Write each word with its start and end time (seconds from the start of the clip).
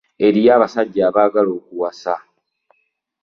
Eriyo 0.25 0.49
abasajja 0.57 1.01
abaagala 1.09 1.51
okuwasa. 1.59 2.13